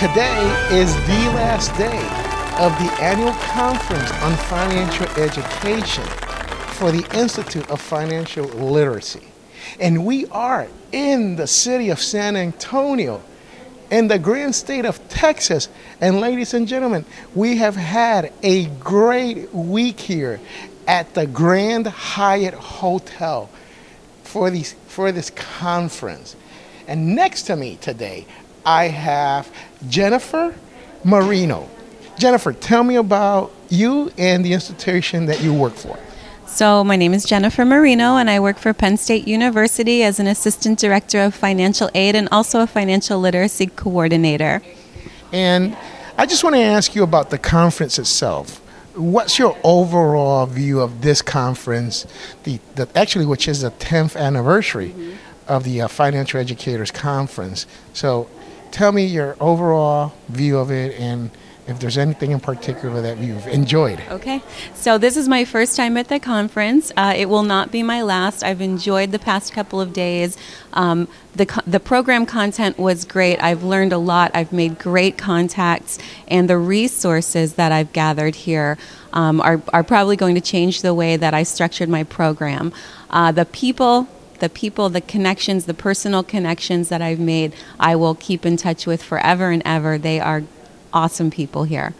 Today 0.00 0.48
is 0.70 0.94
the 0.94 1.30
last 1.34 1.76
day 1.76 2.00
of 2.58 2.72
the 2.78 2.90
annual 3.02 3.34
conference 3.52 4.10
on 4.22 4.34
financial 4.34 5.06
education 5.22 6.04
for 6.78 6.90
the 6.90 7.06
Institute 7.12 7.68
of 7.68 7.82
Financial 7.82 8.46
Literacy. 8.46 9.28
And 9.78 10.06
we 10.06 10.24
are 10.28 10.68
in 10.92 11.36
the 11.36 11.46
city 11.46 11.90
of 11.90 12.00
San 12.00 12.34
Antonio, 12.34 13.20
in 13.90 14.08
the 14.08 14.18
grand 14.18 14.54
state 14.54 14.86
of 14.86 15.06
Texas. 15.10 15.68
And 16.00 16.18
ladies 16.18 16.54
and 16.54 16.66
gentlemen, 16.66 17.04
we 17.34 17.58
have 17.58 17.76
had 17.76 18.32
a 18.42 18.68
great 18.76 19.52
week 19.52 20.00
here 20.00 20.40
at 20.88 21.12
the 21.12 21.26
Grand 21.26 21.86
Hyatt 21.86 22.54
Hotel 22.54 23.50
for, 24.22 24.48
these, 24.48 24.72
for 24.86 25.12
this 25.12 25.28
conference. 25.28 26.36
And 26.88 27.14
next 27.14 27.42
to 27.42 27.54
me 27.54 27.76
today, 27.76 28.26
I 28.64 28.88
have 28.88 29.52
Jennifer 29.88 30.54
Marino. 31.04 31.68
Jennifer, 32.18 32.52
tell 32.52 32.84
me 32.84 32.96
about 32.96 33.52
you 33.70 34.12
and 34.18 34.44
the 34.44 34.52
institution 34.52 35.26
that 35.26 35.42
you 35.42 35.54
work 35.54 35.74
for. 35.74 35.98
So, 36.46 36.82
my 36.82 36.96
name 36.96 37.14
is 37.14 37.24
Jennifer 37.24 37.64
Marino, 37.64 38.16
and 38.16 38.28
I 38.28 38.40
work 38.40 38.58
for 38.58 38.74
Penn 38.74 38.96
State 38.96 39.26
University 39.26 40.02
as 40.02 40.18
an 40.18 40.26
Assistant 40.26 40.80
Director 40.80 41.20
of 41.20 41.34
Financial 41.34 41.88
Aid 41.94 42.16
and 42.16 42.28
also 42.32 42.60
a 42.60 42.66
Financial 42.66 43.20
Literacy 43.20 43.68
Coordinator. 43.68 44.60
And 45.32 45.76
I 46.18 46.26
just 46.26 46.42
want 46.42 46.56
to 46.56 46.60
ask 46.60 46.94
you 46.94 47.04
about 47.04 47.30
the 47.30 47.38
conference 47.38 47.98
itself. 47.98 48.58
What's 48.94 49.38
your 49.38 49.56
overall 49.62 50.44
view 50.46 50.80
of 50.80 51.02
this 51.02 51.22
conference, 51.22 52.04
the, 52.42 52.58
the 52.74 52.88
actually, 52.96 53.26
which 53.26 53.46
is 53.46 53.62
the 53.62 53.70
10th 53.70 54.16
anniversary 54.16 54.90
mm-hmm. 54.90 55.12
of 55.46 55.62
the 55.62 55.82
uh, 55.82 55.88
Financial 55.88 56.40
Educators 56.40 56.90
Conference? 56.90 57.64
So, 57.92 58.28
tell 58.70 58.92
me 58.92 59.04
your 59.04 59.36
overall 59.40 60.12
view 60.28 60.58
of 60.58 60.70
it 60.70 60.98
and 60.98 61.30
if 61.70 61.78
there's 61.78 61.98
anything 61.98 62.32
in 62.32 62.40
particular 62.40 63.00
that 63.00 63.18
you've 63.18 63.46
enjoyed. 63.46 64.02
Okay, 64.10 64.42
so 64.74 64.98
this 64.98 65.16
is 65.16 65.28
my 65.28 65.44
first 65.44 65.76
time 65.76 65.96
at 65.96 66.08
the 66.08 66.18
conference. 66.18 66.90
Uh, 66.96 67.14
it 67.16 67.28
will 67.28 67.44
not 67.44 67.70
be 67.70 67.84
my 67.84 68.02
last. 68.02 68.42
I've 68.42 68.60
enjoyed 68.60 69.12
the 69.12 69.20
past 69.20 69.52
couple 69.52 69.80
of 69.80 69.92
days. 69.92 70.36
Um, 70.72 71.06
the, 71.36 71.62
the 71.66 71.78
program 71.78 72.26
content 72.26 72.76
was 72.76 73.04
great. 73.04 73.40
I've 73.40 73.62
learned 73.62 73.92
a 73.92 73.98
lot. 73.98 74.32
I've 74.34 74.52
made 74.52 74.80
great 74.80 75.16
contacts, 75.16 75.98
and 76.26 76.50
the 76.50 76.58
resources 76.58 77.54
that 77.54 77.70
I've 77.70 77.92
gathered 77.92 78.34
here 78.34 78.76
um, 79.12 79.40
are, 79.40 79.62
are 79.72 79.84
probably 79.84 80.16
going 80.16 80.34
to 80.34 80.40
change 80.40 80.82
the 80.82 80.92
way 80.92 81.16
that 81.16 81.34
I 81.34 81.44
structured 81.44 81.88
my 81.88 82.02
program. 82.02 82.72
Uh, 83.10 83.30
the 83.30 83.44
people 83.44 84.08
the 84.40 84.48
people, 84.48 84.88
the 84.88 85.00
connections, 85.00 85.66
the 85.66 85.74
personal 85.74 86.22
connections 86.22 86.88
that 86.88 87.00
I've 87.00 87.20
made, 87.20 87.54
I 87.78 87.96
will 87.96 88.14
keep 88.14 88.44
in 88.44 88.56
touch 88.56 88.86
with 88.86 89.02
forever 89.02 89.50
and 89.50 89.62
ever. 89.64 89.98
They 89.98 90.20
are 90.20 90.42
awesome 90.92 91.30
people 91.30 91.64
here. 91.64 91.94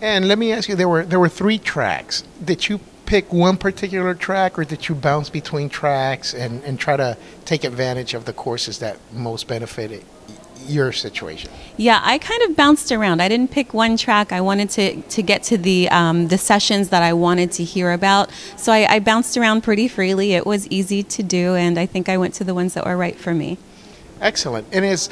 And 0.00 0.28
let 0.28 0.38
me 0.38 0.52
ask 0.52 0.68
you, 0.68 0.76
there 0.76 0.88
were 0.88 1.04
there 1.04 1.18
were 1.18 1.28
three 1.28 1.58
tracks. 1.58 2.22
Did 2.44 2.68
you 2.68 2.80
pick 3.06 3.32
one 3.32 3.56
particular 3.56 4.14
track, 4.14 4.58
or 4.58 4.64
did 4.64 4.88
you 4.88 4.94
bounce 4.94 5.30
between 5.30 5.68
tracks 5.68 6.34
and, 6.34 6.62
and 6.64 6.78
try 6.78 6.96
to 6.96 7.16
take 7.44 7.64
advantage 7.64 8.12
of 8.12 8.24
the 8.24 8.32
courses 8.32 8.80
that 8.80 8.98
most 9.12 9.46
benefited 9.48 10.04
your 10.66 10.92
situation? 10.92 11.50
Yeah, 11.76 12.00
I 12.02 12.18
kind 12.18 12.42
of 12.42 12.56
bounced 12.56 12.90
around. 12.90 13.20
I 13.20 13.28
didn't 13.28 13.50
pick 13.50 13.74
one 13.74 13.96
track. 13.96 14.32
I 14.32 14.40
wanted 14.40 14.70
to, 14.70 15.02
to 15.02 15.22
get 15.22 15.42
to 15.44 15.58
the 15.58 15.88
um, 15.90 16.28
the 16.28 16.38
sessions 16.38 16.88
that 16.88 17.02
I 17.02 17.12
wanted 17.12 17.52
to 17.52 17.64
hear 17.64 17.92
about. 17.92 18.30
So 18.56 18.72
I, 18.72 18.94
I 18.94 18.98
bounced 19.00 19.36
around 19.36 19.62
pretty 19.62 19.88
freely. 19.88 20.32
It 20.32 20.46
was 20.46 20.66
easy 20.68 21.02
to 21.02 21.22
do, 21.22 21.54
and 21.54 21.78
I 21.78 21.86
think 21.86 22.08
I 22.08 22.16
went 22.16 22.34
to 22.34 22.44
the 22.44 22.54
ones 22.54 22.74
that 22.74 22.86
were 22.86 22.96
right 22.96 23.16
for 23.16 23.34
me. 23.34 23.58
Excellent. 24.20 24.66
And 24.72 24.84
is 24.84 25.08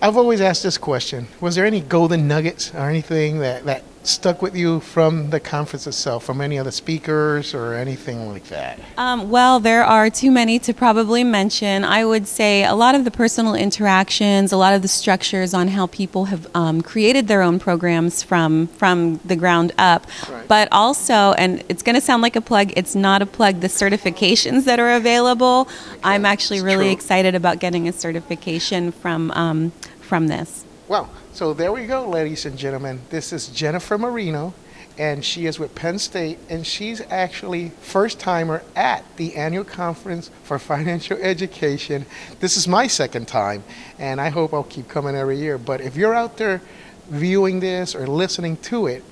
I've 0.00 0.16
always 0.16 0.40
asked 0.40 0.62
this 0.62 0.78
question: 0.78 1.28
Was 1.40 1.54
there 1.54 1.66
any 1.66 1.80
golden 1.80 2.28
nuggets 2.28 2.74
or 2.74 2.88
anything 2.88 3.38
that 3.38 3.64
that 3.64 3.84
stuck 4.06 4.42
with 4.42 4.56
you 4.56 4.80
from 4.80 5.30
the 5.30 5.40
conference 5.40 5.86
itself, 5.86 6.24
from 6.24 6.40
any 6.40 6.56
of 6.56 6.64
the 6.64 6.72
speakers 6.72 7.54
or 7.54 7.74
anything 7.74 8.28
like 8.28 8.44
that? 8.44 8.78
Um, 8.96 9.30
well, 9.30 9.60
there 9.60 9.84
are 9.84 10.10
too 10.10 10.30
many 10.30 10.58
to 10.60 10.74
probably 10.74 11.24
mention. 11.24 11.84
I 11.84 12.04
would 12.04 12.26
say 12.26 12.64
a 12.64 12.74
lot 12.74 12.94
of 12.94 13.04
the 13.04 13.10
personal 13.10 13.54
interactions, 13.54 14.52
a 14.52 14.56
lot 14.56 14.74
of 14.74 14.82
the 14.82 14.88
structures 14.88 15.54
on 15.54 15.68
how 15.68 15.86
people 15.86 16.26
have 16.26 16.46
um, 16.54 16.82
created 16.82 17.28
their 17.28 17.42
own 17.42 17.58
programs 17.58 18.22
from 18.22 18.66
from 18.68 19.18
the 19.24 19.36
ground 19.36 19.72
up, 19.78 20.06
right. 20.28 20.48
but 20.48 20.68
also, 20.72 21.32
and 21.32 21.64
it's 21.68 21.82
going 21.82 21.94
to 21.94 22.00
sound 22.00 22.22
like 22.22 22.36
a 22.36 22.40
plug. 22.40 22.72
It's 22.76 22.94
not 22.94 23.22
a 23.22 23.26
plug. 23.26 23.60
The 23.60 23.68
certifications 23.68 24.64
that 24.64 24.80
are 24.80 24.94
available. 24.94 25.68
Okay. 25.90 26.00
I'm 26.02 26.24
actually 26.24 26.58
it's 26.58 26.64
really 26.64 26.86
true. 26.86 26.92
excited 26.92 27.34
about 27.34 27.58
getting 27.58 27.88
a 27.88 27.92
certification 27.92 28.92
from. 28.92 29.30
Um, 29.32 29.72
from 30.12 30.28
this. 30.28 30.66
Well, 30.92 31.08
so 31.32 31.54
there 31.54 31.72
we 31.72 31.86
go, 31.86 32.06
ladies 32.06 32.44
and 32.44 32.58
gentlemen. 32.58 33.00
This 33.08 33.32
is 33.32 33.48
Jennifer 33.48 33.96
Marino, 33.96 34.52
and 34.98 35.24
she 35.24 35.46
is 35.46 35.58
with 35.58 35.74
Penn 35.74 35.98
State, 35.98 36.38
and 36.50 36.66
she's 36.66 37.00
actually 37.08 37.70
first 37.80 38.20
timer 38.20 38.62
at 38.76 39.02
the 39.16 39.34
annual 39.34 39.64
conference 39.64 40.30
for 40.42 40.58
financial 40.58 41.16
education. 41.16 42.04
This 42.40 42.58
is 42.58 42.68
my 42.68 42.88
second 42.88 43.26
time, 43.26 43.64
and 43.98 44.20
I 44.20 44.28
hope 44.28 44.52
I'll 44.52 44.64
keep 44.64 44.86
coming 44.86 45.16
every 45.16 45.38
year. 45.38 45.56
But 45.56 45.80
if 45.80 45.96
you're 45.96 46.12
out 46.12 46.36
there 46.36 46.60
viewing 47.08 47.60
this 47.60 47.94
or 47.94 48.06
listening 48.06 48.58
to 48.58 48.86
it, 48.86 49.02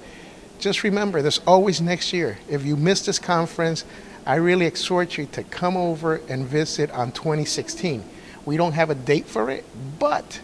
just 0.58 0.84
remember 0.84 1.22
there's 1.22 1.40
always 1.46 1.80
next 1.80 2.12
year. 2.12 2.36
If 2.46 2.62
you 2.62 2.76
miss 2.76 3.06
this 3.06 3.18
conference, 3.18 3.86
I 4.26 4.34
really 4.34 4.66
exhort 4.66 5.16
you 5.16 5.24
to 5.32 5.42
come 5.44 5.78
over 5.78 6.16
and 6.28 6.46
visit 6.46 6.90
on 6.90 7.12
2016. 7.12 8.04
We 8.44 8.58
don't 8.58 8.72
have 8.72 8.90
a 8.90 8.94
date 8.94 9.24
for 9.24 9.48
it, 9.48 9.64
but 9.98 10.40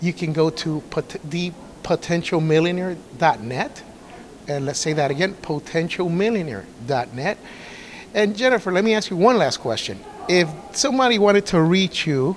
you 0.00 0.12
can 0.12 0.32
go 0.32 0.50
to 0.50 0.82
thepotentialmillionaire.net. 0.90 3.82
And 4.48 4.66
let's 4.66 4.80
say 4.80 4.92
that 4.94 5.10
again 5.10 5.34
potentialmillionaire.net. 5.34 7.38
And 8.14 8.36
Jennifer, 8.36 8.70
let 8.72 8.84
me 8.84 8.94
ask 8.94 9.10
you 9.10 9.16
one 9.16 9.38
last 9.38 9.58
question. 9.58 10.00
If 10.28 10.48
somebody 10.72 11.18
wanted 11.18 11.46
to 11.46 11.60
reach 11.60 12.06
you, 12.06 12.36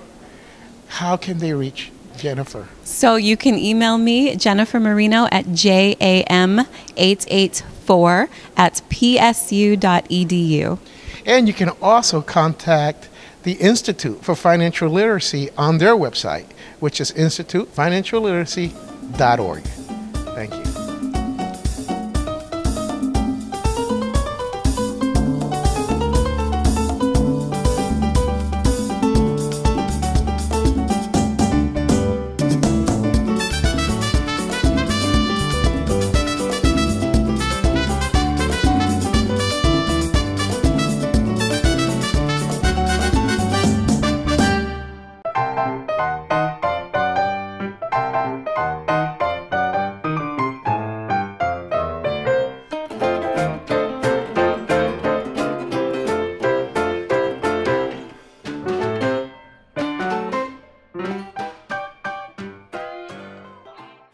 how 0.88 1.18
can 1.18 1.38
they 1.40 1.54
reach 1.54 1.92
Jennifer? 2.18 2.68
So 2.84 3.16
you 3.16 3.38
can 3.38 3.58
email 3.58 3.98
me, 3.98 4.36
Jennifer 4.36 4.80
Marino, 4.80 5.28
at 5.32 5.46
jam884 5.46 8.30
at 8.56 8.82
psu.edu. 8.90 10.78
And 11.26 11.48
you 11.48 11.54
can 11.54 11.70
also 11.82 12.22
contact 12.22 13.08
the 13.44 13.54
Institute 13.54 14.22
for 14.24 14.36
Financial 14.36 14.90
Literacy 14.90 15.50
on 15.58 15.78
their 15.78 15.96
website, 15.96 16.48
which 16.80 17.00
is 17.00 17.12
institutefinancialliteracy.org. 17.12 19.64
Thank 20.36 20.54
you. 20.54 20.73